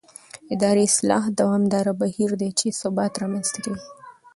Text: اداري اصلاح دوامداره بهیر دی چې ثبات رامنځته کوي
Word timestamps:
اداري 0.53 0.83
اصلاح 0.91 1.23
دوامداره 1.39 1.93
بهیر 2.01 2.31
دی 2.41 2.49
چې 2.59 2.77
ثبات 2.81 3.13
رامنځته 3.21 3.59
کوي 3.65 3.81